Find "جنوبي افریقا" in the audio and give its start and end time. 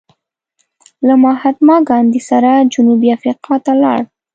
2.73-3.55